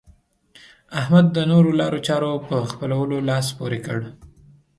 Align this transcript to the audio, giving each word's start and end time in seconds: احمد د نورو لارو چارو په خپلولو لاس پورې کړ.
احمد 0.99 1.25
د 1.31 1.37
نورو 1.51 1.69
لارو 1.79 1.99
چارو 2.07 2.31
په 2.47 2.55
خپلولو 2.71 3.17
لاس 3.29 3.47
پورې 3.57 3.79
کړ. 3.85 3.99